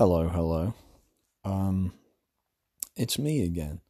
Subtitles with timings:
[0.00, 0.72] Hello, hello.
[1.44, 1.92] Um,
[2.96, 3.82] it's me again,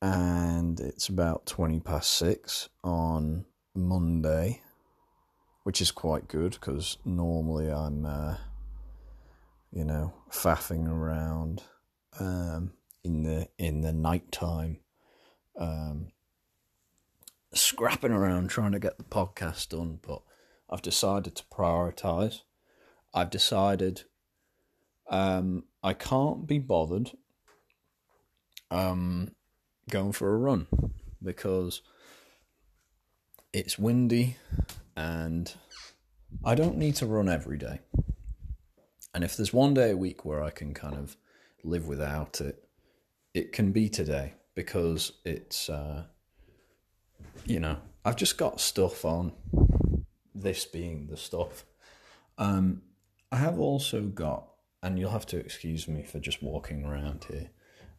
[0.00, 3.44] and it's about twenty past six on
[3.74, 4.62] Monday,
[5.64, 8.36] which is quite good because normally I'm, uh,
[9.70, 11.62] you know, faffing around
[12.18, 12.72] um,
[13.04, 14.78] in the in the night time,
[15.58, 16.12] um,
[17.52, 19.98] scrapping around trying to get the podcast done.
[20.00, 20.22] But
[20.70, 22.40] I've decided to prioritize.
[23.12, 24.04] I've decided
[25.12, 27.12] um, I can't be bothered
[28.70, 29.30] um,
[29.90, 30.66] going for a run
[31.22, 31.82] because
[33.52, 34.36] it's windy
[34.96, 35.54] and
[36.44, 37.80] I don't need to run every day.
[39.14, 41.18] And if there's one day a week where I can kind of
[41.62, 42.64] live without it,
[43.34, 46.04] it can be today because it's, uh,
[47.44, 49.32] you know, I've just got stuff on,
[50.34, 51.66] this being the stuff.
[52.38, 52.80] Um,
[53.30, 54.51] I have also got
[54.82, 57.50] and you'll have to excuse me for just walking around here.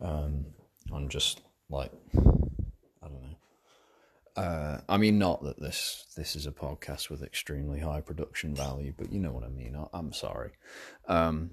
[0.01, 0.45] Um,
[0.91, 3.37] I'm just like, I don't know.
[4.35, 8.93] Uh, I mean, not that this this is a podcast with extremely high production value,
[8.97, 9.75] but you know what I mean.
[9.75, 10.51] I, am sorry.
[11.07, 11.51] Um,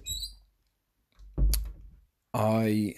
[2.33, 2.95] I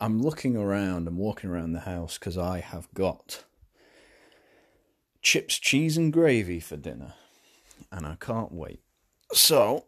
[0.00, 1.08] I'm looking around.
[1.08, 3.44] I'm walking around the house because I have got
[5.20, 7.14] chips, cheese, and gravy for dinner,
[7.90, 8.80] and I can't wait.
[9.32, 9.86] So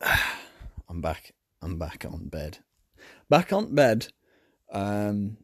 [0.88, 1.34] I'm back.
[1.60, 2.58] I'm back on bed.
[3.28, 4.08] Back on bed.
[4.72, 5.36] Um,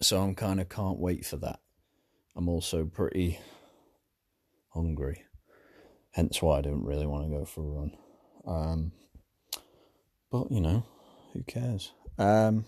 [0.00, 1.60] so I'm kind of can't wait for that.
[2.36, 3.38] I'm also pretty
[4.70, 5.24] hungry,
[6.12, 7.96] hence why I don't really want to go for a run.
[8.46, 8.92] Um,
[10.30, 10.84] but you know,
[11.32, 11.92] who cares?
[12.18, 12.66] Um,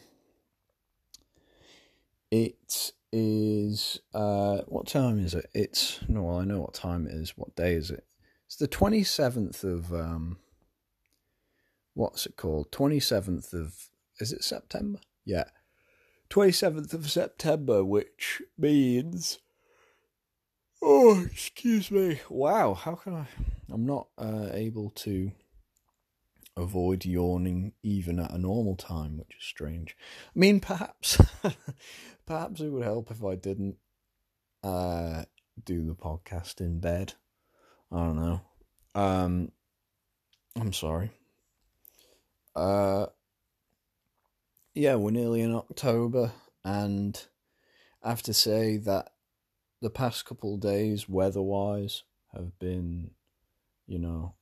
[2.31, 4.01] it is.
[4.15, 5.47] Uh, what time is it?
[5.55, 6.31] It's no.
[6.31, 7.35] I know what time it is.
[7.37, 8.05] What day is it?
[8.47, 10.39] It's the twenty seventh of um,
[11.95, 12.71] what's it called?
[12.73, 15.01] 27th of, is it September?
[15.25, 15.45] Yeah.
[16.31, 19.39] 27th of September, which means,
[20.83, 22.21] oh, excuse me.
[22.29, 23.27] Wow, how can I?
[23.71, 25.33] I'm not uh, able to
[26.57, 29.97] avoid yawning even at a normal time, which is strange.
[30.35, 31.21] I mean, perhaps,
[32.27, 33.77] perhaps it would help if I didn't
[34.63, 35.25] uh,
[35.65, 37.15] do the podcast in bed.
[37.91, 38.41] I don't know.
[38.95, 39.53] Um,
[40.57, 41.11] I'm sorry.
[42.55, 43.07] Uh,
[44.75, 46.33] yeah, we're nearly in October,
[46.65, 47.27] and
[48.03, 49.13] I have to say that
[49.81, 52.03] the past couple days, weather wise,
[52.35, 53.11] have been,
[53.87, 54.35] you know,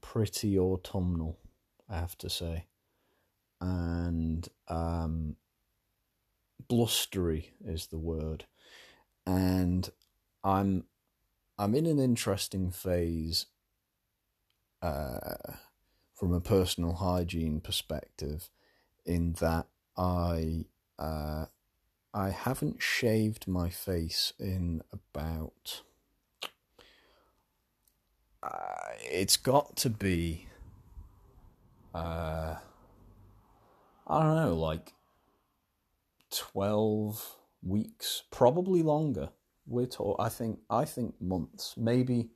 [0.00, 1.38] pretty autumnal,
[1.88, 2.66] I have to say.
[3.60, 5.36] And um,
[6.68, 8.44] blustery is the word.
[9.26, 9.88] And
[10.44, 10.84] I'm
[11.58, 13.46] I'm in an interesting phase
[14.80, 15.54] uh,
[16.18, 18.50] from a personal hygiene perspective,
[19.06, 20.64] in that I
[20.98, 21.46] uh,
[22.12, 25.82] I haven't shaved my face in about.
[28.42, 30.48] Uh, it's got to be.
[31.94, 32.56] Uh,
[34.06, 34.92] I don't know, like
[36.30, 39.30] twelve weeks, probably longer.
[39.66, 42.30] We're talk- I think I think months, maybe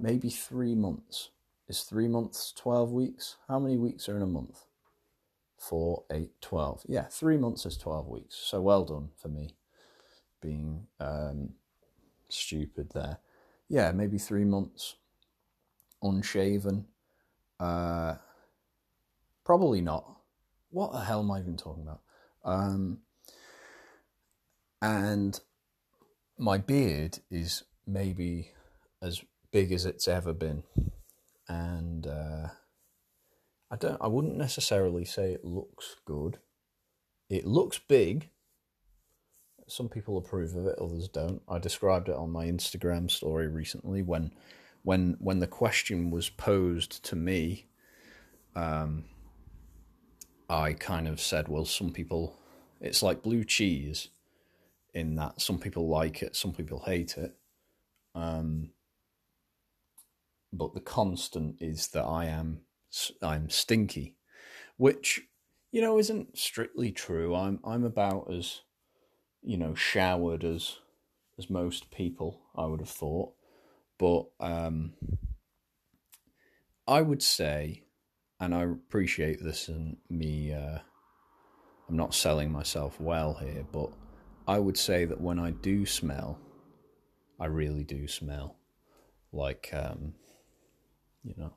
[0.00, 1.30] maybe three months
[1.74, 3.36] is three months 12 weeks?
[3.48, 4.66] How many weeks are in a month?
[5.58, 6.84] Four, eight, 12.
[6.86, 8.36] Yeah, three months is 12 weeks.
[8.36, 9.50] So well done for me
[10.40, 11.54] being um,
[12.28, 13.18] stupid there.
[13.68, 14.96] Yeah, maybe three months
[16.02, 16.86] unshaven.
[17.58, 18.16] Uh,
[19.44, 20.04] probably not.
[20.70, 22.02] What the hell am I even talking about?
[22.44, 22.98] Um,
[24.80, 25.40] and
[26.38, 28.50] my beard is maybe
[29.02, 30.62] as big as it's ever been
[31.48, 32.48] and uh,
[33.70, 33.98] I don't.
[34.00, 36.38] I wouldn't necessarily say it looks good.
[37.28, 38.30] It looks big.
[39.66, 41.40] Some people approve of it, others don't.
[41.48, 44.30] I described it on my Instagram story recently when,
[44.82, 47.66] when when the question was posed to me.
[48.54, 49.04] Um,
[50.48, 52.38] I kind of said, well, some people,
[52.80, 54.10] it's like blue cheese,
[54.92, 57.34] in that some people like it, some people hate it.
[58.14, 58.70] Um,
[60.56, 62.60] but the constant is that I am
[63.20, 64.14] I'm stinky,
[64.76, 65.22] which
[65.72, 67.34] you know isn't strictly true.
[67.34, 68.60] I'm I'm about as
[69.42, 70.78] you know showered as
[71.38, 73.32] as most people I would have thought,
[73.98, 74.94] but um,
[76.86, 77.82] I would say,
[78.38, 80.52] and I appreciate this and me.
[80.52, 80.78] Uh,
[81.86, 83.90] I'm not selling myself well here, but
[84.48, 86.38] I would say that when I do smell,
[87.38, 88.56] I really do smell
[89.32, 90.14] like um,
[91.24, 91.54] you know,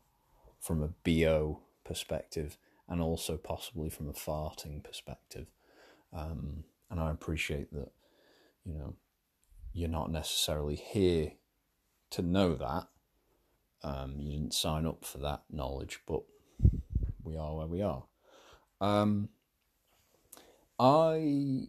[0.59, 2.57] from a bo perspective
[2.89, 5.47] and also possibly from a farting perspective.
[6.13, 7.91] Um, and I appreciate that,
[8.65, 8.95] you know,
[9.73, 11.33] you're not necessarily here
[12.11, 12.87] to know that.
[13.83, 16.23] Um, you didn't sign up for that knowledge, but
[17.23, 18.03] we are where we are.
[18.79, 19.29] Um,
[20.79, 21.67] I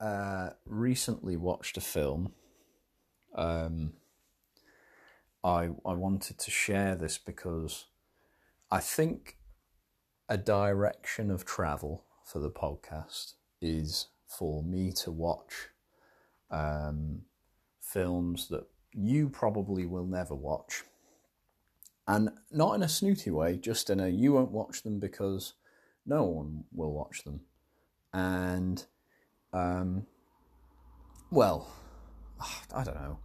[0.00, 2.32] uh, recently watched a film.
[3.34, 3.94] Um,
[5.44, 7.86] I I wanted to share this because
[8.70, 9.36] I think
[10.28, 15.68] a direction of travel for the podcast is for me to watch
[16.50, 17.22] um,
[17.80, 20.84] films that you probably will never watch.
[22.06, 25.54] And not in a snooty way, just in a you won't watch them because
[26.04, 27.40] no one will watch them.
[28.12, 28.84] And,
[29.52, 30.06] um,
[31.30, 31.68] well,
[32.74, 33.18] I don't know.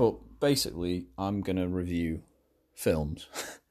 [0.00, 2.22] But basically, I'm going to review
[2.72, 3.28] films.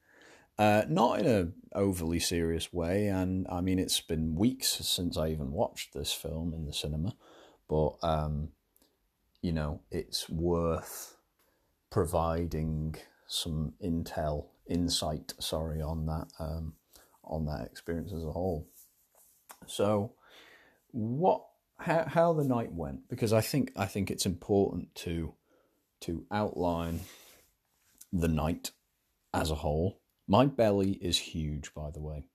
[0.60, 5.30] uh, not in a overly serious way, and I mean, it's been weeks since I
[5.30, 7.16] even watched this film in the cinema,
[7.68, 8.50] but, um,
[9.42, 11.16] you know, it's worth
[11.90, 12.94] providing
[13.26, 16.74] some intel, insight, sorry, on that, um,
[17.24, 18.68] on that experience as a whole.
[19.66, 20.12] So,
[20.92, 21.44] what,
[21.80, 23.08] how, how the night went?
[23.08, 25.34] Because I think I think it's important to
[26.00, 27.00] to outline
[28.12, 28.70] the night
[29.32, 30.00] as a whole.
[30.26, 32.26] My belly is huge, by the way.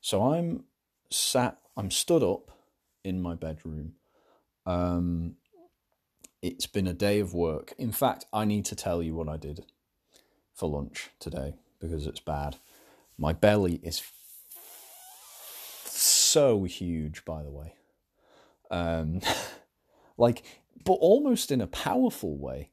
[0.00, 0.64] So I'm
[1.10, 2.50] sat, I'm stood up
[3.04, 3.94] in my bedroom.
[4.66, 5.36] Um,
[6.40, 7.72] it's been a day of work.
[7.78, 9.64] In fact, I need to tell you what I did
[10.54, 12.56] for lunch today because it's bad.
[13.16, 14.02] My belly is
[15.84, 17.74] so huge, by the way.
[18.70, 19.20] Um,
[20.16, 20.42] like,
[20.84, 22.71] but almost in a powerful way.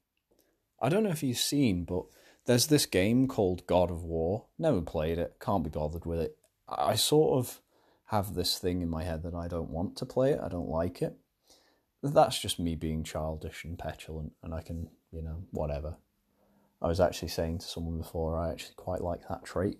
[0.81, 2.05] I don't know if you've seen, but
[2.45, 4.45] there's this game called God of War.
[4.57, 6.37] Never played it, can't be bothered with it.
[6.67, 7.61] I sort of
[8.05, 10.69] have this thing in my head that I don't want to play it, I don't
[10.69, 11.15] like it.
[12.01, 15.97] That's just me being childish and petulant, and I can, you know, whatever.
[16.81, 19.77] I was actually saying to someone before, I actually quite like that trait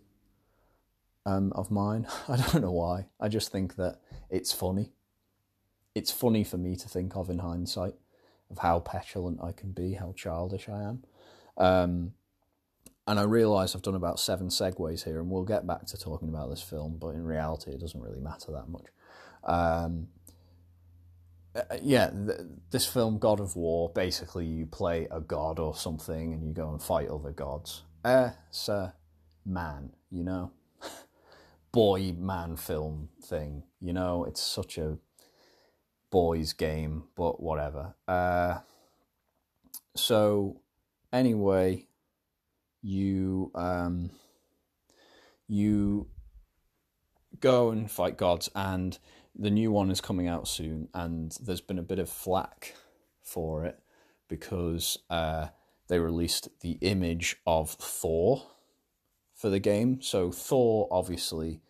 [1.25, 2.07] um, of mine.
[2.27, 3.07] I don't know why.
[3.19, 3.99] I just think that
[4.29, 4.91] it's funny.
[5.95, 7.95] It's funny for me to think of in hindsight
[8.49, 11.03] of how petulant I can be, how childish I am.
[11.57, 12.13] Um,
[13.07, 16.29] and I realise I've done about seven segues here, and we'll get back to talking
[16.29, 18.85] about this film, but in reality, it doesn't really matter that much.
[19.43, 20.07] Um,
[21.55, 26.33] uh, yeah, th- this film, God of War, basically you play a god or something
[26.33, 27.83] and you go and fight other gods.
[28.03, 28.93] As a
[29.45, 30.51] man, you know?
[31.71, 34.23] Boy man film thing, you know?
[34.25, 34.97] It's such a
[36.11, 37.95] boys' game, but whatever.
[38.07, 38.59] Uh,
[39.95, 40.61] so,
[41.11, 41.87] anyway,
[42.81, 44.11] you um,
[45.47, 46.07] you
[47.39, 48.97] go and fight gods, and
[49.35, 52.75] the new one is coming out soon, and there's been a bit of flack
[53.21, 53.79] for it
[54.27, 55.47] because uh,
[55.87, 58.43] they released the image of Thor
[59.35, 60.01] for the game.
[60.01, 61.61] So Thor, obviously,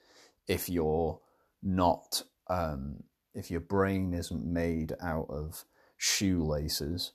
[0.47, 1.19] if you're
[1.61, 3.03] not um,
[3.33, 5.65] if your brain isn't made out of
[5.97, 7.11] shoelaces,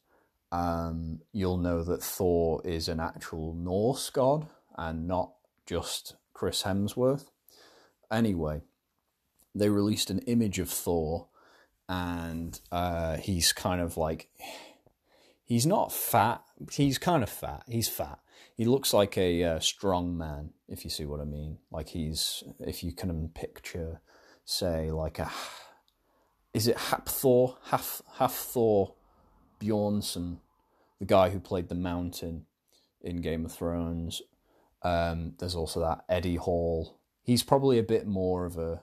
[0.52, 5.32] um, you'll know that Thor is an actual Norse god and not
[5.66, 7.26] just Chris Hemsworth.
[8.10, 8.62] Anyway,
[9.54, 11.28] they released an image of Thor,
[11.88, 14.28] and uh, he's kind of like
[15.44, 16.42] he's not fat.
[16.70, 17.64] He's kind of fat.
[17.68, 18.20] He's fat.
[18.56, 21.58] He looks like a uh, strong man, if you see what I mean.
[21.72, 24.00] Like he's, if you can picture,
[24.44, 25.30] say, like a
[26.54, 27.56] is it Hafthor?
[27.64, 28.94] Haf Hafthor
[29.60, 30.38] Bjornsson,
[31.00, 32.46] the guy who played the Mountain
[33.02, 34.22] in Game of Thrones.
[34.82, 36.98] Um, there's also that Eddie Hall.
[37.22, 38.82] He's probably a bit more of a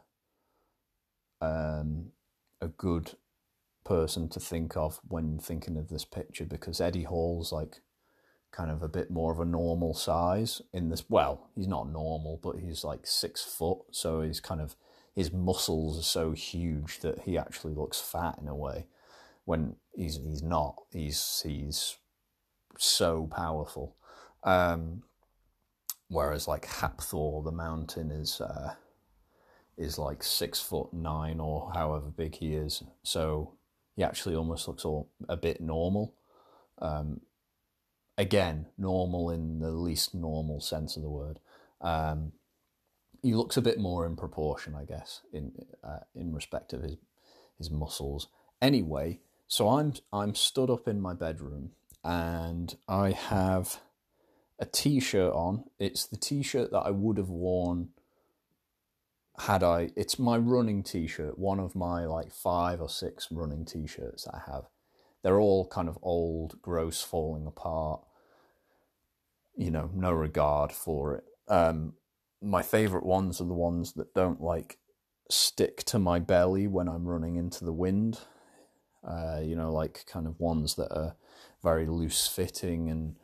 [1.39, 2.11] um,
[2.59, 3.13] a good
[3.83, 7.81] person to think of when thinking of this picture because Eddie Hall's like
[8.51, 11.05] kind of a bit more of a normal size in this.
[11.09, 14.75] Well, he's not normal, but he's like six foot, so he's kind of
[15.13, 18.85] his muscles are so huge that he actually looks fat in a way
[19.45, 20.75] when he's he's not.
[20.91, 21.97] He's he's
[22.77, 23.95] so powerful.
[24.43, 25.03] Um,
[26.07, 28.75] whereas like Hafthor the mountain is uh,
[29.77, 32.83] is like six foot nine or however big he is.
[33.03, 33.55] So
[33.95, 36.15] he actually almost looks all, a bit normal.
[36.79, 37.21] Um,
[38.17, 41.39] again, normal in the least normal sense of the word.
[41.81, 42.31] Um,
[43.21, 45.51] he looks a bit more in proportion, I guess, in
[45.83, 46.97] uh, in respect of his
[47.57, 48.27] his muscles.
[48.61, 51.71] Anyway, so I'm I'm stood up in my bedroom
[52.03, 53.79] and I have
[54.59, 55.65] a t-shirt on.
[55.79, 57.89] It's the t-shirt that I would have worn
[59.39, 59.91] had I.
[59.95, 64.51] It's my running t-shirt, one of my like five or six running t-shirts that I
[64.51, 64.65] have.
[65.23, 68.01] They're all kind of old, gross, falling apart.
[69.55, 71.23] You know, no regard for it.
[71.47, 71.93] Um,
[72.41, 74.77] my favorite ones are the ones that don't like
[75.29, 78.19] stick to my belly when I'm running into the wind.
[79.07, 81.15] Uh, you know, like kind of ones that are
[81.63, 83.15] very loose fitting and,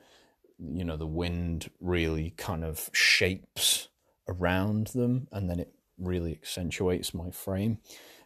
[0.60, 3.90] you know, the wind really kind of shapes
[4.28, 7.80] around them and then it really accentuates my frame.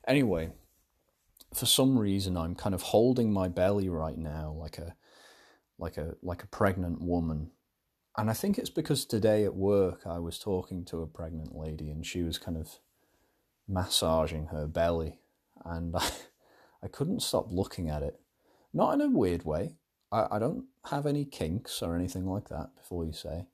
[0.07, 0.51] Anyway,
[1.53, 4.95] for some reason I'm kind of holding my belly right now like a
[5.77, 7.51] like a like a pregnant woman.
[8.17, 11.89] And I think it's because today at work I was talking to a pregnant lady
[11.89, 12.79] and she was kind of
[13.67, 15.19] massaging her belly
[15.63, 16.07] and I,
[16.83, 18.19] I couldn't stop looking at it.
[18.73, 19.75] Not in a weird way.
[20.11, 23.47] I, I don't have any kinks or anything like that before you say.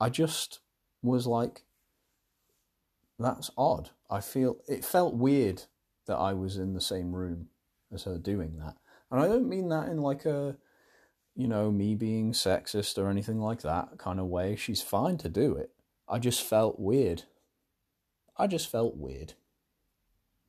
[0.00, 0.60] I just
[1.02, 1.64] was like,
[3.18, 3.90] that's odd.
[4.10, 5.62] I feel it felt weird
[6.06, 7.48] that I was in the same room
[7.92, 8.76] as her doing that.
[9.10, 10.56] And I don't mean that in like a,
[11.36, 14.56] you know, me being sexist or anything like that kind of way.
[14.56, 15.70] She's fine to do it.
[16.08, 17.24] I just felt weird.
[18.36, 19.34] I just felt weird.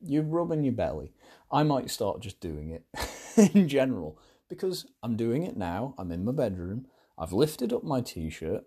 [0.00, 1.12] You're rubbing your belly.
[1.50, 2.84] I might start just doing it
[3.54, 5.94] in general because I'm doing it now.
[5.98, 6.86] I'm in my bedroom.
[7.18, 8.64] I've lifted up my t shirt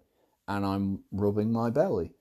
[0.48, 2.14] and I'm rubbing my belly.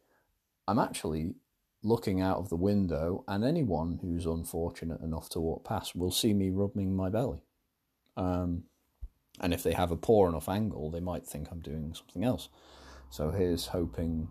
[0.67, 1.35] I'm actually
[1.83, 6.35] looking out of the window, and anyone who's unfortunate enough to walk past will see
[6.35, 7.43] me rubbing my belly.
[8.17, 8.65] Um,
[9.41, 12.49] and if they have a poor enough angle, they might think I'm doing something else.
[13.11, 14.29] So here's hoping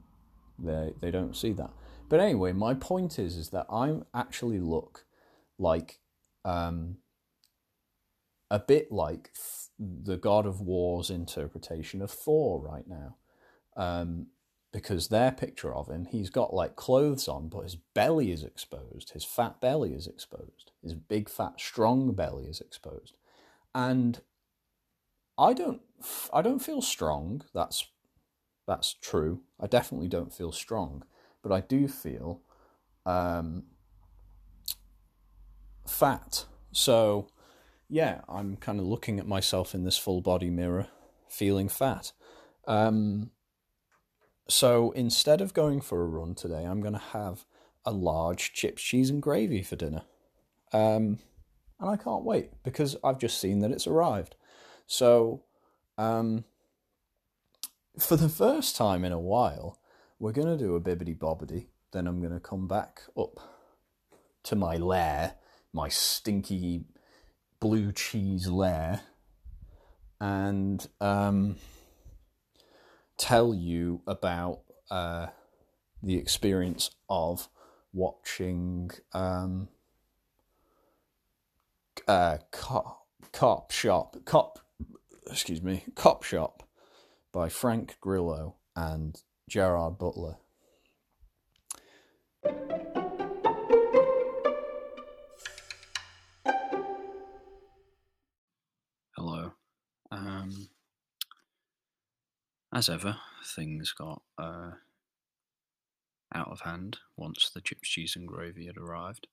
[0.59, 1.71] they they don't see that.
[2.09, 5.05] But anyway, my point is is that I actually look
[5.57, 5.99] like
[6.45, 6.97] um,
[8.49, 9.31] a bit like
[9.79, 13.15] the God of War's interpretation of Thor right now.
[13.75, 14.27] Um,
[14.73, 19.11] because their picture of him, he's got like clothes on, but his belly is exposed.
[19.11, 20.71] His fat belly is exposed.
[20.83, 23.15] His big, fat, strong belly is exposed.
[23.73, 24.21] And
[25.37, 25.81] I don't,
[26.33, 27.43] I don't feel strong.
[27.53, 27.87] That's,
[28.67, 29.41] that's true.
[29.59, 31.03] I definitely don't feel strong,
[31.41, 32.41] but I do feel
[33.05, 33.63] um,
[35.87, 36.45] fat.
[36.71, 37.29] So,
[37.89, 40.87] yeah, I'm kind of looking at myself in this full body mirror,
[41.27, 42.11] feeling fat.
[42.67, 43.31] Um,
[44.49, 47.45] so instead of going for a run today, I'm going to have
[47.85, 50.03] a large chips, cheese, and gravy for dinner.
[50.73, 51.19] Um,
[51.79, 54.35] and I can't wait because I've just seen that it's arrived.
[54.87, 55.43] So,
[55.97, 56.45] um,
[57.99, 59.79] for the first time in a while,
[60.17, 61.67] we're going to do a bibbity bobbity.
[61.91, 63.39] Then I'm going to come back up
[64.43, 65.35] to my lair,
[65.73, 66.85] my stinky
[67.59, 69.01] blue cheese lair,
[70.21, 71.57] and um,
[73.17, 75.27] tell you about uh,
[76.01, 77.49] the experience of
[77.91, 79.67] watching um,
[82.07, 84.59] uh, cop, cop shop cop
[85.29, 86.63] excuse me cop shop
[87.31, 90.37] by frank grillo and gerard butler.
[99.15, 99.51] Hello.
[100.11, 100.69] Um
[102.77, 104.71] as ever, things got uh,
[106.31, 109.27] out of hand once the chips, cheese, and gravy had arrived.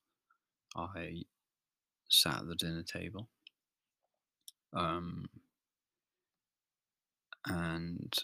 [0.74, 1.24] I
[2.08, 3.28] sat at the dinner table.
[4.72, 5.26] Um,
[7.46, 8.14] and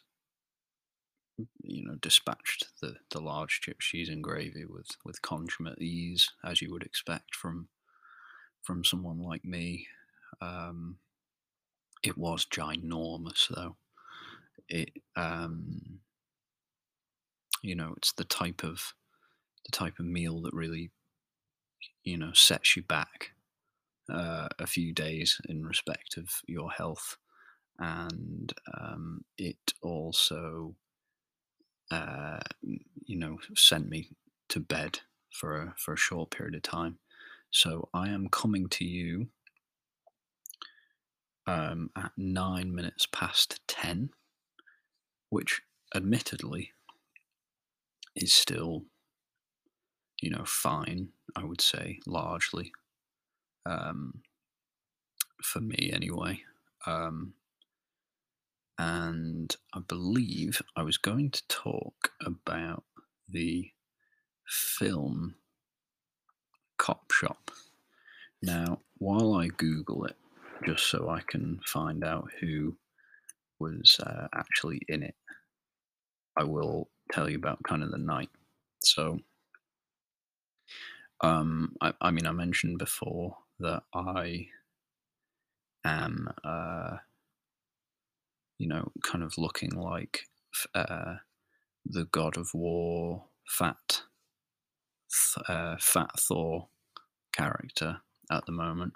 [1.63, 6.61] you know dispatched the, the large chips, cheese, and gravy with with consummate ease, as
[6.63, 7.69] you would expect from
[8.63, 9.87] from someone like me.
[10.41, 10.99] Um,
[12.03, 13.77] it was ginormous, though
[14.71, 16.01] it um,
[17.63, 18.95] you know it's the type of
[19.67, 20.91] the type of meal that really
[22.05, 23.33] you know sets you back
[24.13, 27.17] uh, a few days in respect of your health
[27.81, 30.75] and um, it also
[31.91, 34.11] uh, you know sent me
[34.49, 35.01] to bed
[35.33, 36.99] for a, for a short period of time
[37.51, 39.29] so i am coming to you
[41.47, 44.11] um, at nine minutes past ten
[45.31, 45.63] which
[45.95, 46.73] admittedly
[48.17, 48.85] is still,
[50.21, 52.73] you know, fine, I would say, largely.
[53.67, 54.23] Um,
[55.43, 56.43] for me, anyway.
[56.87, 57.35] Um,
[58.81, 62.85] and I believe I was going to talk about
[63.29, 63.73] the
[64.49, 65.35] film
[66.79, 67.51] Cop Shop.
[68.43, 70.17] Now, while I Google it,
[70.65, 72.79] just so I can find out who
[73.59, 75.15] was uh, actually in it,
[76.39, 78.31] I will tell you about kind of the night.
[78.83, 79.19] So,
[81.21, 84.47] um, I, I mean, I mentioned before that I
[85.85, 86.97] am, uh,
[88.61, 90.27] you know, kind of looking like
[90.75, 91.15] uh,
[91.87, 94.03] the god of war, fat,
[95.49, 96.69] uh, fat Thor
[97.33, 98.93] character at the moment.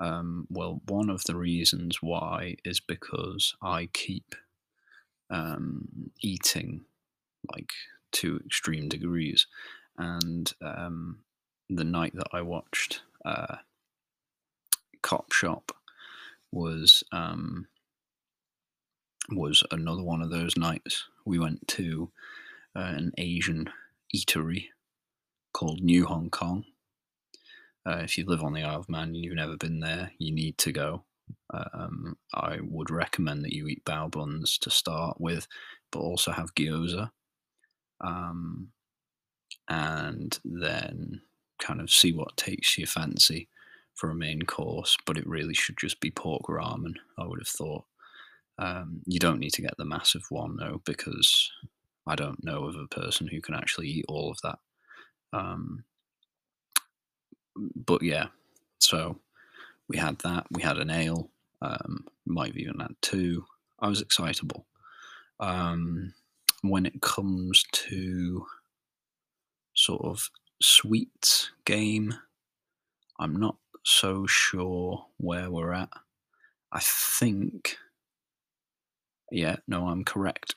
[0.00, 4.34] Um, well, one of the reasons why is because I keep
[5.30, 6.80] um, eating
[7.54, 7.70] like
[8.12, 9.46] to extreme degrees,
[9.98, 11.20] and um,
[11.68, 13.58] the night that I watched uh,
[15.00, 15.70] Cop Shop
[16.50, 17.68] was um,
[19.32, 21.04] was another one of those nights.
[21.24, 22.10] We went to
[22.74, 23.70] uh, an Asian
[24.14, 24.66] eatery
[25.52, 26.64] called New Hong Kong.
[27.86, 30.32] Uh, if you live on the Isle of Man and you've never been there, you
[30.32, 31.04] need to go.
[31.52, 35.46] Um, I would recommend that you eat bao buns to start with,
[35.90, 37.10] but also have gyoza.
[38.00, 38.68] Um,
[39.68, 41.22] and then
[41.60, 43.48] kind of see what takes your fancy
[43.94, 47.48] for a main course, but it really should just be pork ramen, I would have
[47.48, 47.84] thought.
[48.60, 51.50] Um, you don't need to get the massive one though, because
[52.06, 54.58] I don't know of a person who can actually eat all of that.
[55.32, 55.84] Um,
[57.56, 58.26] but yeah,
[58.78, 59.18] so
[59.88, 60.46] we had that.
[60.50, 61.30] We had an ale.
[61.62, 63.44] Um, might have even had two.
[63.80, 64.66] I was excitable.
[65.40, 66.14] Um,
[66.62, 68.46] when it comes to
[69.74, 72.14] sort of sweets game,
[73.18, 75.90] I'm not so sure where we're at.
[76.72, 77.76] I think,
[79.30, 80.54] yeah, no, I'm correct.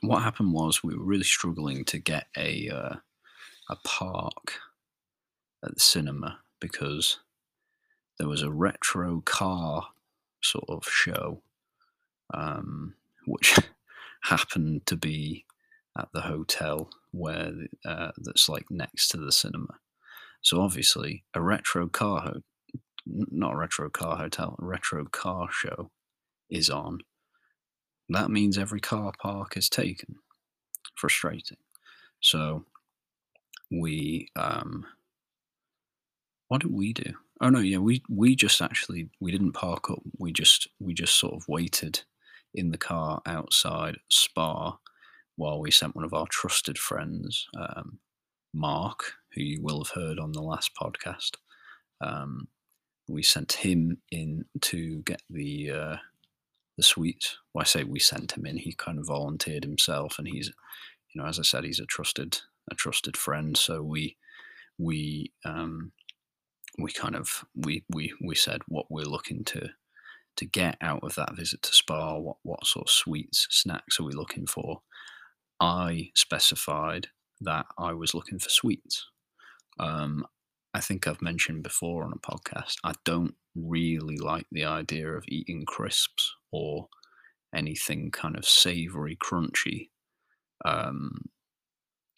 [0.00, 2.96] What happened was we were really struggling to get a uh,
[3.70, 4.60] a park
[5.64, 7.18] at the cinema because
[8.18, 9.88] there was a retro car
[10.42, 11.42] sort of show,
[12.32, 12.94] um,
[13.26, 13.58] which
[14.24, 15.44] happened to be
[15.98, 17.52] at the hotel where
[17.84, 19.78] uh, that's like next to the cinema.
[20.42, 22.42] So obviously, a retro car, ho-
[23.06, 25.90] not a retro car hotel, a retro car show
[26.50, 27.00] is on.
[28.08, 30.16] That means every car park is taken.
[30.96, 31.58] Frustrating.
[32.20, 32.64] So
[33.70, 34.86] we, um,
[36.48, 37.14] what did we do?
[37.40, 39.98] Oh no, yeah, we we just actually we didn't park up.
[40.18, 42.02] We just we just sort of waited
[42.54, 44.78] in the car outside Spar
[45.36, 47.98] while we sent one of our trusted friends, um,
[48.52, 51.32] Mark, who you will have heard on the last podcast.
[52.00, 52.46] Um,
[53.08, 55.96] we sent him in to get the uh,
[56.76, 57.38] the sweets.
[57.52, 58.58] Well, I say we sent him in.
[58.58, 60.52] He kind of volunteered himself, and he's,
[61.12, 63.56] you know, as I said, he's a trusted a trusted friend.
[63.56, 64.16] So we
[64.78, 65.92] we um,
[66.78, 69.70] we kind of we we we said what we're looking to
[70.36, 72.20] to get out of that visit to Spar.
[72.20, 74.82] What what sort of sweets snacks are we looking for?
[75.60, 77.08] I specified
[77.40, 79.06] that I was looking for sweets.
[79.78, 80.26] Um,
[80.74, 82.76] I think I've mentioned before on a podcast.
[82.82, 86.88] I don't really like the idea of eating crisps or
[87.54, 89.90] anything kind of savory, crunchy
[90.64, 91.26] um,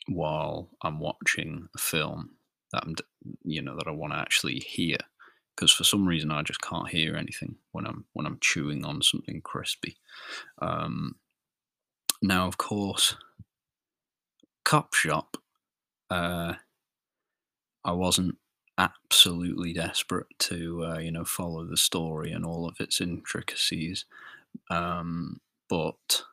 [0.09, 2.31] while I'm watching a film
[2.73, 2.95] that I'm,
[3.45, 4.97] you know, that I want to actually hear.
[5.55, 9.03] Because for some reason I just can't hear anything when I'm when I'm chewing on
[9.03, 9.97] something crispy.
[10.61, 11.17] Um,
[12.23, 13.17] now, of course,
[14.65, 15.37] Cop Shop.
[16.11, 16.55] Uh,
[17.85, 18.37] I wasn't
[18.79, 24.05] absolutely desperate to, uh, you know, follow the story and all of its intricacies,
[24.71, 26.25] um, but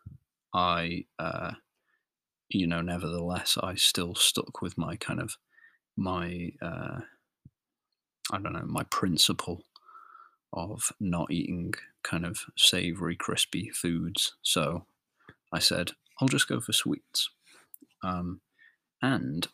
[0.53, 1.53] I, uh,
[2.49, 5.37] you know, nevertheless, I still stuck with my kind of
[5.97, 7.01] my uh,
[8.31, 9.63] I don't know my principle
[10.53, 14.35] of not eating kind of savory, crispy foods.
[14.43, 14.85] So
[15.53, 17.29] I said I'll just go for sweets,
[18.03, 18.41] um,
[19.01, 19.47] and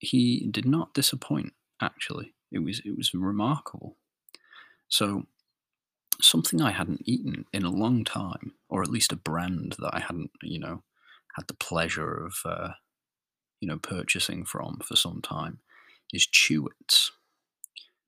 [0.00, 1.54] he did not disappoint.
[1.80, 3.96] Actually, it was it was remarkable.
[4.88, 5.26] So
[6.20, 10.00] something I hadn't eaten in a long time, or at least a brand that I
[10.00, 10.82] hadn't, you know,
[11.36, 12.68] had the pleasure of uh,
[13.60, 15.58] you know, purchasing from for some time
[16.12, 17.10] is Chewits.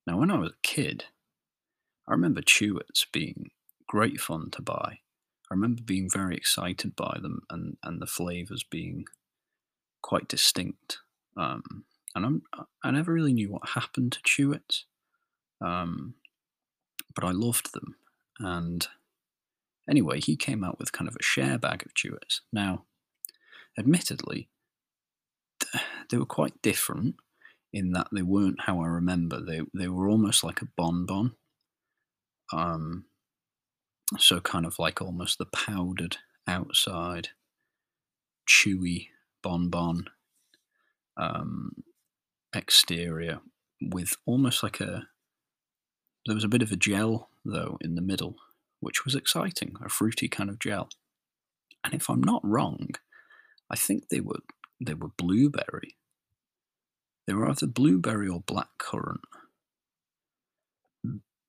[0.07, 1.05] Now, when I was a kid,
[2.07, 3.51] I remember Chewits being
[3.87, 5.01] great fun to buy.
[5.51, 9.07] I remember being very excited by them and, and the flavors being
[10.03, 10.99] quite distinct.
[11.37, 11.85] Um,
[12.19, 14.85] and I'm, I never really knew what happened to Chewits,
[15.65, 16.15] um,
[17.15, 17.97] but I loved them.
[18.41, 18.87] And
[19.89, 22.41] anyway, he came out with kind of a share bag of Chewits.
[22.53, 22.85] Now,
[23.79, 24.49] admittedly,
[26.11, 27.17] they were quite different
[27.73, 29.41] in that they weren't how I remember.
[29.41, 31.35] They they were almost like a bonbon.
[32.53, 33.05] Um,
[34.19, 37.29] so kind of like almost the powdered outside
[38.49, 39.09] chewy
[39.43, 40.09] bonbon
[41.19, 41.73] um,
[42.55, 43.41] exterior
[43.81, 45.09] with almost like a
[46.27, 48.37] there was a bit of a gel though in the middle,
[48.81, 50.89] which was exciting, a fruity kind of gel.
[51.85, 52.91] And if I'm not wrong,
[53.71, 54.41] I think they were
[54.81, 55.97] they were blueberry.
[57.27, 59.21] They were either blueberry or blackcurrant.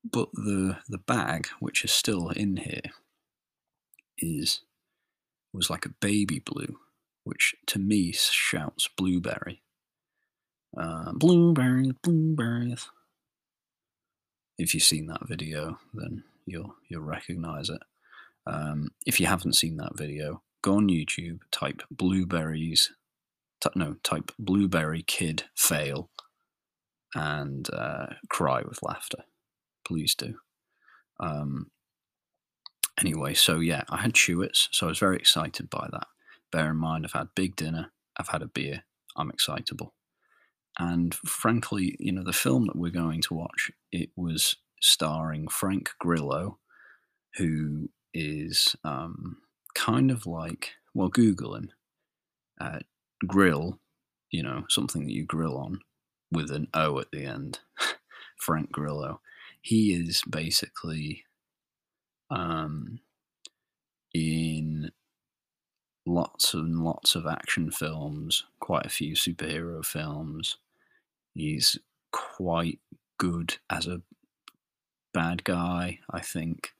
[0.04, 2.92] But the the bag, which is still in here,
[4.18, 4.60] is
[5.52, 6.78] was like a baby blue,
[7.24, 9.62] which to me shouts blueberry.
[10.76, 12.88] Uh, blueberries, blueberries.
[14.58, 17.82] If you've seen that video, then you'll you'll recognize it.
[18.46, 22.92] Um, if you haven't seen that video, go on YouTube, type blueberries,
[23.60, 26.10] t- no, type blueberry kid fail,
[27.14, 29.24] and uh, cry with laughter.
[29.86, 30.36] Please do.
[31.18, 31.70] Um,
[32.98, 36.06] anyway, so yeah, I had Chewits, so I was very excited by that.
[36.50, 38.84] Bear in mind, I've had big dinner, I've had a beer,
[39.16, 39.94] I'm excitable.
[40.80, 45.90] And frankly, you know, the film that we're going to watch, it was starring Frank
[45.98, 46.58] Grillo,
[47.36, 49.36] who is um,
[49.74, 51.70] kind of like, well, Google him.
[52.58, 52.78] Uh,
[53.26, 53.78] grill,
[54.30, 55.80] you know, something that you grill on
[56.32, 57.58] with an O at the end.
[58.38, 59.20] Frank Grillo.
[59.60, 61.24] He is basically
[62.30, 63.00] um,
[64.14, 64.92] in
[66.06, 70.56] lots and lots of action films, quite a few superhero films.
[71.34, 71.78] He's
[72.12, 72.80] quite
[73.18, 74.02] good as a
[75.12, 76.72] bad guy, I think.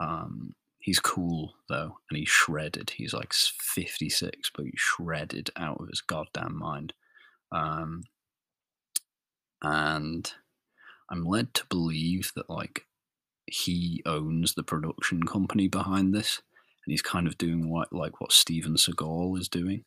[0.00, 2.90] Um, he's cool though, and he's shredded.
[2.90, 6.92] He's like 56, but he's shredded out of his goddamn mind.
[7.52, 8.04] Um,
[9.62, 10.30] and
[11.10, 12.86] I'm led to believe that like
[13.46, 16.42] he owns the production company behind this,
[16.84, 19.84] and he's kind of doing what like what Steven Seagal is doing.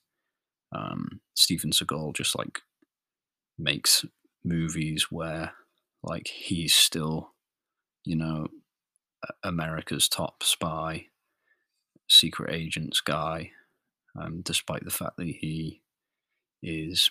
[0.71, 2.61] Um, Steven Seagal just like
[3.57, 4.05] makes
[4.43, 5.53] movies where
[6.03, 7.33] like he's still,
[8.05, 8.47] you know,
[9.43, 11.07] America's top spy,
[12.07, 13.51] secret agents guy,
[14.19, 15.81] um, despite the fact that he
[16.63, 17.09] is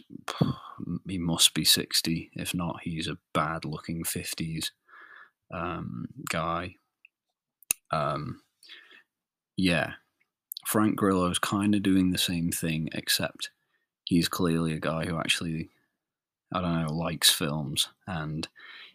[1.07, 4.71] he must be 60 if not he's a bad looking 50s
[5.53, 6.75] um, guy.
[7.93, 8.41] Um,
[9.57, 9.93] yeah
[10.67, 13.51] frank grillo's kind of doing the same thing except
[14.05, 15.71] he's clearly a guy who actually
[16.53, 18.49] i don't know likes films and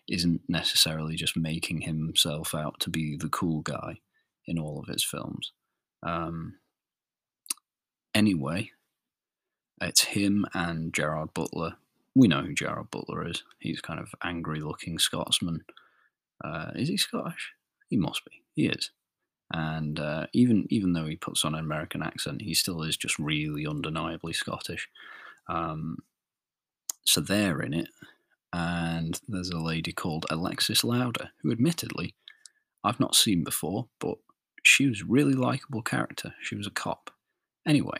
[0.07, 3.99] isn't necessarily just making himself out to be the cool guy
[4.47, 5.51] in all of his films
[6.03, 6.55] um,
[8.13, 8.71] anyway
[9.81, 11.75] it's him and Gerard Butler.
[12.15, 13.43] We know who Gerard Butler is.
[13.59, 15.63] He's kind of angry looking Scotsman.
[16.43, 17.53] Uh, is he Scottish?
[17.89, 18.43] He must be.
[18.53, 18.91] He is.
[19.53, 23.19] And uh, even even though he puts on an American accent, he still is just
[23.19, 24.87] really undeniably Scottish.
[25.49, 25.97] Um,
[27.05, 27.89] so they're in it,
[28.53, 32.15] and there's a lady called Alexis Louder, who admittedly
[32.83, 34.15] I've not seen before, but
[34.63, 36.33] she was a really likable character.
[36.41, 37.11] She was a cop.
[37.67, 37.99] Anyway,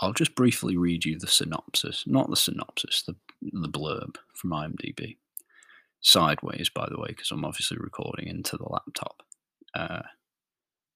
[0.00, 5.16] I'll just briefly read you the synopsis, not the synopsis, the, the blurb from IMDb.
[6.00, 9.22] Sideways, by the way, because I'm obviously recording into the laptop.
[9.74, 10.02] Uh,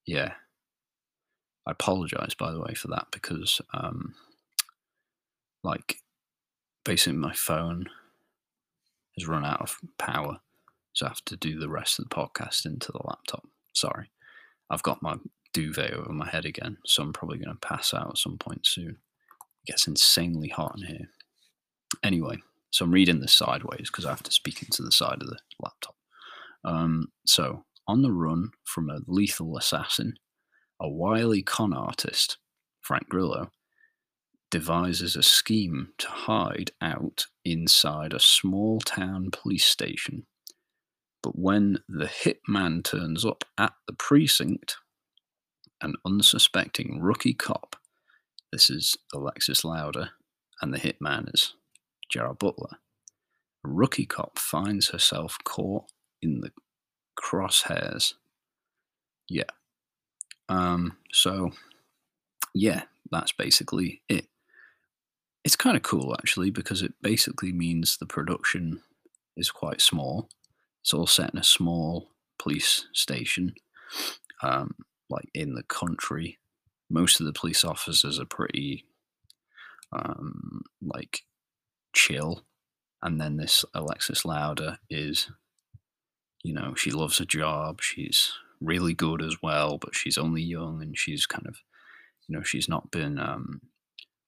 [0.04, 0.32] yeah.
[1.66, 4.14] I apologize, by the way, for that because, um,
[5.62, 6.00] like,
[6.86, 7.86] basically my phone
[9.18, 10.38] has run out of power,
[10.92, 13.46] so I have to do the rest of the podcast into the laptop.
[13.74, 14.10] Sorry.
[14.70, 15.16] I've got my
[15.52, 18.66] duvet over my head again, so I'm probably going to pass out at some point
[18.66, 18.98] soon.
[19.64, 21.08] It gets insanely hot in here.
[22.02, 22.38] Anyway,
[22.70, 25.38] so I'm reading this sideways because I have to speak into the side of the
[25.60, 25.96] laptop.
[26.64, 30.14] Um, so, on the run from a lethal assassin,
[30.80, 32.38] a wily con artist,
[32.80, 33.50] Frank Grillo,
[34.50, 40.26] devises a scheme to hide out inside a small town police station.
[41.22, 44.76] But when the hitman turns up at the precinct,
[45.80, 47.76] an unsuspecting rookie cop.
[48.52, 50.10] This is Alexis Louder,
[50.62, 51.54] and the hitman is
[52.10, 52.78] Gerald Butler.
[53.64, 55.84] A rookie cop finds herself caught
[56.22, 56.52] in the
[57.20, 58.14] crosshairs.
[59.28, 59.44] Yeah.
[60.48, 61.50] Um, so,
[62.54, 64.26] yeah, that's basically it.
[65.46, 68.82] It's kind of cool actually because it basically means the production
[69.36, 70.28] is quite small.
[70.82, 73.54] It's all set in a small police station.
[74.42, 74.74] Um,
[75.08, 76.40] like in the country,
[76.90, 78.86] most of the police officers are pretty
[79.92, 81.22] um, like
[81.92, 82.42] chill,
[83.00, 85.30] and then this Alexis Louder is,
[86.42, 87.80] you know, she loves her job.
[87.82, 91.58] She's really good as well, but she's only young and she's kind of,
[92.26, 93.60] you know, she's not been um,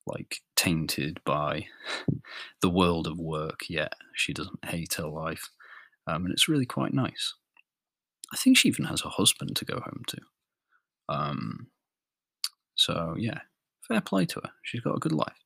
[0.08, 1.66] like tainted by
[2.62, 5.50] the world of work yet she doesn't hate her life
[6.08, 7.34] um, and it's really quite nice.
[8.32, 10.18] I think she even has a husband to go home to.
[11.08, 11.66] Um,
[12.74, 13.40] so yeah
[13.86, 14.50] fair play to her.
[14.62, 15.44] She's got a good life.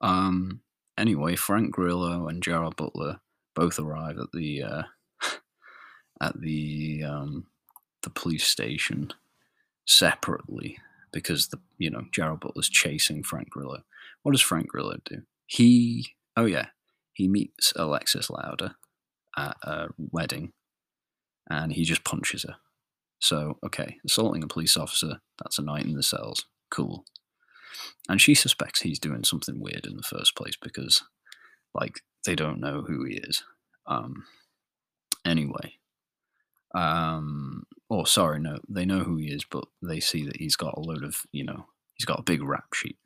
[0.00, 0.60] Um,
[0.98, 3.20] anyway frank grillo and gerard butler
[3.54, 4.82] both arrive at the uh,
[6.20, 7.46] at the um,
[8.02, 9.12] the police station
[9.86, 10.78] separately
[11.12, 13.82] because the you know Gerald Butler's chasing Frank Grillo.
[14.22, 15.22] What does Frank Grillo do?
[15.46, 16.66] He oh yeah,
[17.12, 18.74] he meets Alexis Louder
[19.36, 20.52] at a wedding,
[21.48, 22.56] and he just punches her.
[23.18, 26.46] So okay, assaulting a police officer, that's a night in the cells.
[26.70, 27.04] Cool.
[28.08, 31.02] And she suspects he's doing something weird in the first place because,
[31.74, 33.42] like, they don't know who he is.
[33.86, 34.24] Um,
[35.24, 35.74] anyway,
[36.74, 40.76] um, oh, sorry, no, they know who he is, but they see that he's got
[40.76, 42.98] a load of, you know, he's got a big rap sheet.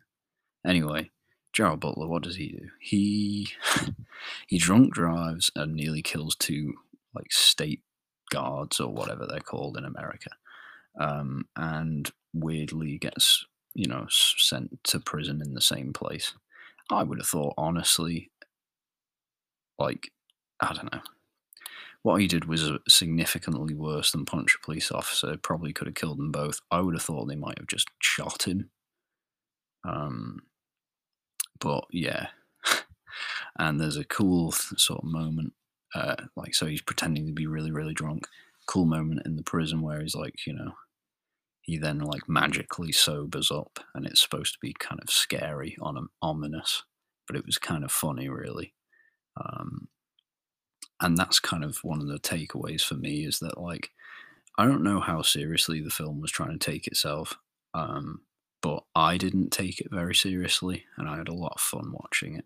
[0.66, 1.10] Anyway,
[1.52, 2.68] Gerald Butler, what does he do?
[2.80, 3.48] He
[4.46, 6.74] he drunk drives and nearly kills two
[7.14, 7.82] like state
[8.30, 10.30] guards or whatever they're called in America,
[10.98, 16.34] um, and weirdly gets you know sent to prison in the same place.
[16.90, 18.30] I would have thought, honestly,
[19.78, 20.12] like
[20.60, 21.00] I don't know
[22.02, 25.36] what he did was significantly worse than punch a police officer.
[25.36, 26.60] Probably could have killed them both.
[26.70, 28.70] I would have thought they might have just shot him.
[29.86, 30.42] Um,
[31.58, 32.28] but yeah,
[33.58, 35.52] and there's a cool sort of moment,
[35.94, 38.26] uh, like so he's pretending to be really really drunk.
[38.66, 40.72] Cool moment in the prison where he's like, you know,
[41.62, 46.08] he then like magically sobers up, and it's supposed to be kind of scary, on
[46.22, 46.84] ominous,
[47.26, 48.74] but it was kind of funny, really.
[49.40, 49.88] Um,
[51.00, 53.90] and that's kind of one of the takeaways for me is that like
[54.58, 57.36] I don't know how seriously the film was trying to take itself,
[57.74, 58.22] um,
[58.62, 62.36] but I didn't take it very seriously, and I had a lot of fun watching
[62.36, 62.44] it.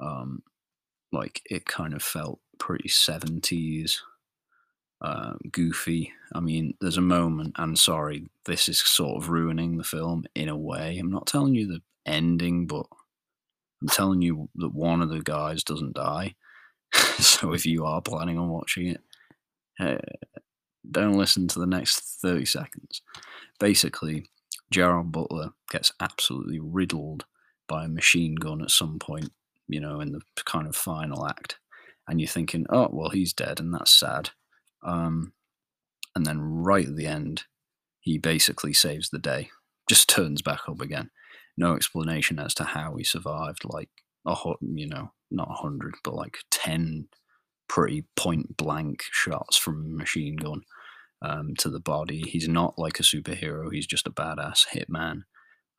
[0.00, 0.42] Um,
[1.12, 4.02] like it kind of felt pretty seventies,
[5.00, 6.12] uh, goofy.
[6.34, 10.48] I mean, there's a moment, and sorry, this is sort of ruining the film in
[10.48, 10.98] a way.
[10.98, 12.86] I'm not telling you the ending, but
[13.82, 16.34] I'm telling you that one of the guys doesn't die.
[17.18, 19.00] so if you are planning on watching it,
[19.78, 19.98] uh,
[20.88, 23.02] don't listen to the next 30 seconds.
[23.58, 24.26] Basically,
[24.70, 27.24] Gerald Butler gets absolutely riddled
[27.68, 29.30] by a machine gun at some point,
[29.68, 31.58] you know, in the kind of final act.
[32.08, 34.30] And you're thinking, oh, well, he's dead, and that's sad.
[34.82, 35.32] Um,
[36.16, 37.44] and then right at the end,
[38.00, 39.50] he basically saves the day,
[39.88, 41.10] just turns back up again.
[41.56, 43.90] No explanation as to how he survived, like,
[44.26, 47.08] a you know, not 100, but like 10
[47.68, 50.62] pretty point blank shots from machine gun
[51.22, 52.22] um, to the body.
[52.26, 55.22] He's not like a superhero, he's just a badass hitman.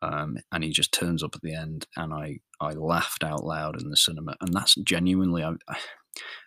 [0.03, 3.79] Um, and he just turns up at the end, and I, I laughed out loud
[3.79, 5.53] in the cinema, and that's genuinely I,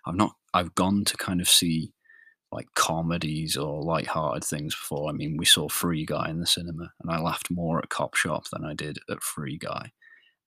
[0.04, 1.92] I've not I've gone to kind of see
[2.50, 5.08] like comedies or light-hearted things before.
[5.08, 8.14] I mean, we saw Free Guy in the cinema, and I laughed more at Cop
[8.14, 9.90] Shop than I did at Free Guy.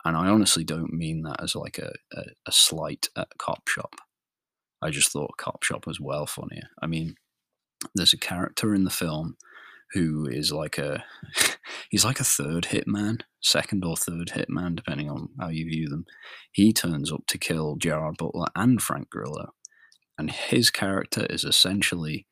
[0.05, 3.95] And I honestly don't mean that as like a, a, a slight at Cop Shop.
[4.81, 6.69] I just thought Cop Shop was well funnier.
[6.81, 7.15] I mean,
[7.95, 9.37] there's a character in the film
[9.93, 11.03] who is like a
[11.89, 16.05] he's like a third hitman, second or third hitman, depending on how you view them.
[16.51, 19.53] He turns up to kill Gerard Butler and Frank Grillo,
[20.17, 22.27] and his character is essentially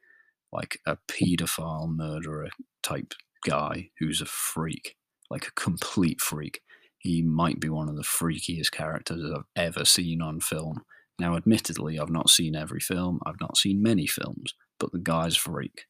[0.51, 2.49] like a paedophile murderer
[2.83, 3.13] type
[3.45, 4.95] guy who's a freak,
[5.29, 6.61] like a complete freak
[7.05, 10.81] he might be one of the freakiest characters I've ever seen on film.
[11.19, 15.37] Now, admittedly, I've not seen every film, I've not seen many films, but the guy's
[15.37, 15.85] freak.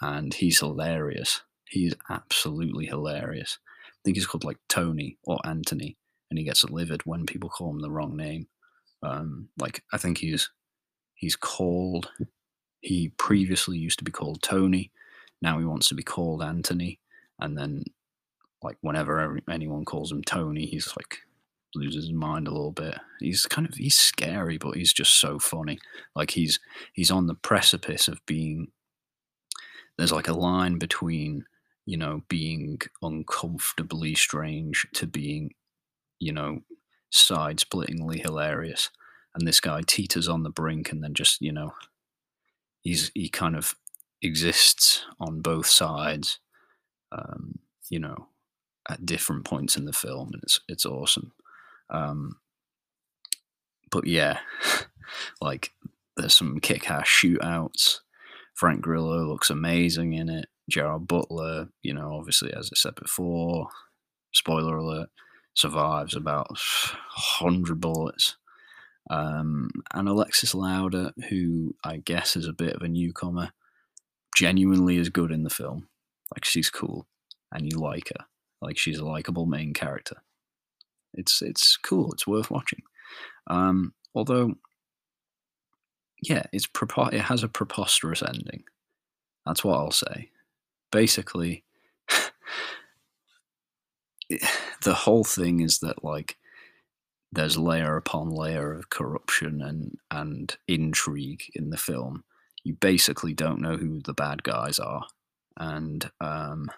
[0.00, 1.42] And he's hilarious.
[1.68, 3.58] He's absolutely hilarious.
[3.88, 5.96] I think he's called like Tony or Anthony,
[6.30, 8.46] and he gets livid when people call him the wrong name.
[9.02, 10.50] Um, like I think he's
[11.14, 12.10] he's called.
[12.80, 14.92] He previously used to be called Tony.
[15.42, 17.00] Now he wants to be called Anthony,
[17.40, 17.84] and then
[18.64, 21.18] like whenever anyone calls him Tony, he's like
[21.74, 22.98] loses his mind a little bit.
[23.20, 25.78] He's kind of he's scary, but he's just so funny.
[26.16, 26.58] Like he's
[26.94, 28.68] he's on the precipice of being.
[29.98, 31.44] There's like a line between
[31.84, 35.50] you know being uncomfortably strange to being,
[36.18, 36.60] you know,
[37.10, 38.90] side splittingly hilarious,
[39.34, 41.74] and this guy teeters on the brink, and then just you know,
[42.80, 43.74] he's he kind of
[44.22, 46.38] exists on both sides.
[47.12, 47.58] Um,
[47.90, 48.28] you know,
[48.88, 51.32] at different points in the film, and it's it's awesome.
[51.90, 52.36] Um,
[53.90, 54.38] but yeah,
[55.40, 55.72] like
[56.16, 58.00] there's some kick-ass shootouts.
[58.54, 60.46] Frank Grillo looks amazing in it.
[60.70, 63.68] Gerald Butler, you know, obviously as I said before,
[64.32, 65.10] spoiler alert,
[65.54, 66.48] survives about
[67.40, 68.36] 100 bullets.
[69.10, 73.50] Um, and Alexis Louder, who I guess is a bit of a newcomer,
[74.34, 75.88] genuinely is good in the film.
[76.34, 77.06] Like she's cool,
[77.52, 78.24] and you like her.
[78.64, 80.16] Like she's a likable main character.
[81.12, 82.12] It's it's cool.
[82.12, 82.82] It's worth watching.
[83.46, 84.54] Um, although,
[86.22, 86.68] yeah, it's
[87.12, 88.64] it has a preposterous ending.
[89.46, 90.30] That's what I'll say.
[90.90, 91.64] Basically,
[94.82, 96.36] the whole thing is that like
[97.32, 102.24] there's layer upon layer of corruption and and intrigue in the film.
[102.62, 105.06] You basically don't know who the bad guys are,
[105.58, 106.70] and um,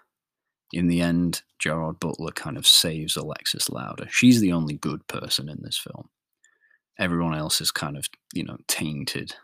[0.72, 4.06] in the end, Gerard Butler kind of saves Alexis Louder.
[4.10, 6.08] She's the only good person in this film.
[6.98, 9.34] Everyone else is kind of you know tainted,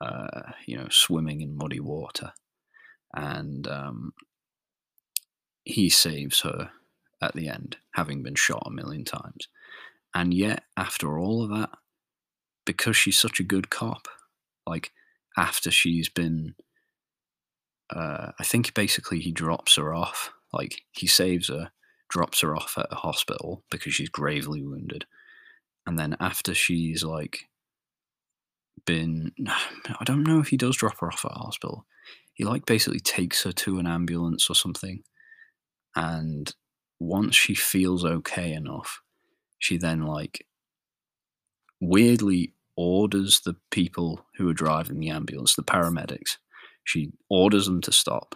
[0.00, 2.32] uh, you know, swimming in muddy water,
[3.14, 4.12] and um,
[5.64, 6.70] he saves her
[7.20, 9.48] at the end, having been shot a million times.
[10.14, 11.70] And yet, after all of that,
[12.64, 14.08] because she's such a good cop,
[14.66, 14.92] like
[15.36, 16.54] after she's been,
[17.90, 20.30] uh, I think basically he drops her off.
[20.52, 21.70] Like he saves her,
[22.08, 25.06] drops her off at a hospital because she's gravely wounded.
[25.86, 27.48] And then after she's like
[28.84, 31.86] been, I don't know if he does drop her off at a hospital.
[32.34, 35.02] He like basically takes her to an ambulance or something.
[35.96, 36.54] And
[37.00, 39.00] once she feels okay enough,
[39.58, 40.46] she then like
[41.80, 46.36] weirdly orders the people who are driving the ambulance, the paramedics,
[46.88, 48.34] she orders them to stop,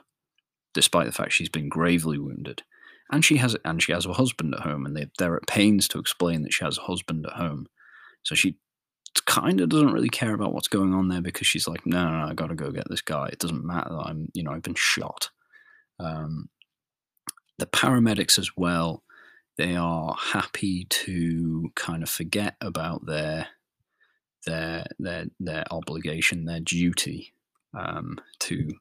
[0.75, 2.63] despite the fact she's been gravely wounded.
[3.11, 5.89] And she has and she has a husband at home, and they, they're at pains
[5.89, 7.67] to explain that she has a husband at home.
[8.23, 8.57] So she
[9.27, 12.19] kind of doesn't really care about what's going on there because she's like, no, no,
[12.21, 13.27] no I got to go get this guy.
[13.27, 15.31] It doesn't matter that I'm, you know, I've been shot.
[15.99, 16.49] Um,
[17.59, 19.03] the paramedics as well
[19.57, 23.49] they are happy to kind of forget about their
[24.47, 27.35] their their their obligation, their duty
[27.75, 28.75] um, to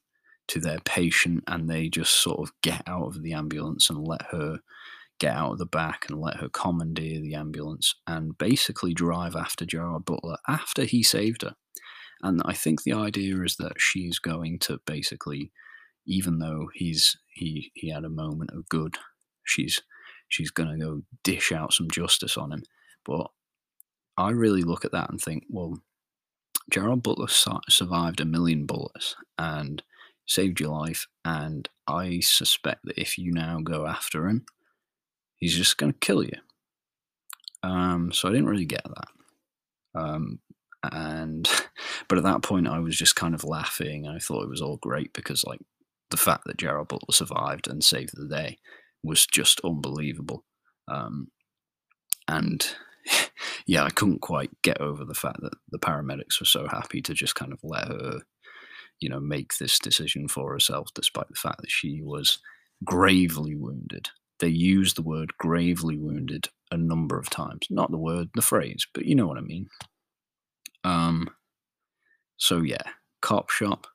[0.47, 4.23] to their patient, and they just sort of get out of the ambulance and let
[4.31, 4.59] her
[5.19, 9.65] get out of the back and let her commandeer the ambulance and basically drive after
[9.65, 11.53] Gerard Butler after he saved her.
[12.23, 15.51] And I think the idea is that she's going to basically,
[16.05, 18.97] even though he's he he had a moment of good,
[19.43, 19.81] she's
[20.27, 22.63] she's going to go dish out some justice on him.
[23.05, 23.27] But
[24.17, 25.77] I really look at that and think, well,
[26.71, 27.27] Gerard Butler
[27.69, 29.83] survived a million bullets and
[30.25, 31.07] saved your life.
[31.25, 34.45] And I suspect that if you now go after him,
[35.37, 36.37] he's just going to kill you.
[37.63, 39.99] Um, so I didn't really get that.
[40.01, 40.39] Um,
[40.83, 41.49] and
[42.07, 44.07] but at that point, I was just kind of laughing.
[44.07, 45.59] I thought it was all great because, like,
[46.09, 48.57] the fact that Gerard Butler survived and saved the day
[49.03, 50.45] was just unbelievable.
[50.87, 51.27] Um,
[52.27, 52.75] and
[53.67, 57.13] yeah, I couldn't quite get over the fact that the paramedics were so happy to
[57.13, 58.19] just kind of let her,
[58.99, 62.39] you know, make this decision for herself, despite the fact that she was
[62.83, 64.09] gravely wounded.
[64.39, 67.67] They used the word gravely wounded a number of times.
[67.69, 69.67] Not the word, the phrase, but you know what I mean.
[70.83, 71.29] Um,
[72.37, 72.81] so yeah,
[73.21, 73.85] Copshop,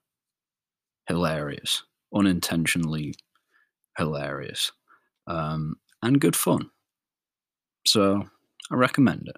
[1.09, 1.83] hilarious,
[2.15, 3.15] unintentionally
[3.97, 4.71] hilarious
[5.27, 6.71] um, and good fun.
[7.87, 8.25] So
[8.71, 9.31] I recommend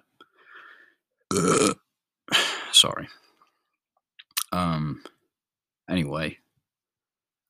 [1.31, 1.77] it.
[2.71, 3.07] Sorry.
[4.51, 5.03] Um.
[5.89, 6.37] Anyway,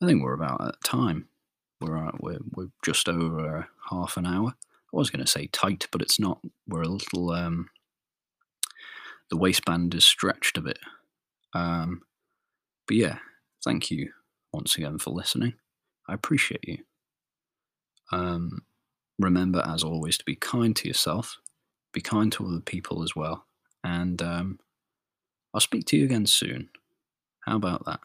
[0.01, 1.27] I think we're about at time.
[1.81, 4.55] We're we're we're just over half an hour.
[4.93, 6.39] I was going to say tight, but it's not.
[6.67, 7.31] We're a little.
[7.31, 7.69] Um,
[9.29, 10.79] the waistband is stretched a bit.
[11.53, 12.01] Um,
[12.87, 13.19] but yeah,
[13.63, 14.11] thank you
[14.51, 15.53] once again for listening.
[16.07, 16.79] I appreciate you.
[18.11, 18.63] Um,
[19.19, 21.37] remember, as always, to be kind to yourself,
[21.93, 23.45] be kind to other people as well.
[23.83, 24.59] And um,
[25.53, 26.69] I'll speak to you again soon.
[27.41, 27.99] How about that?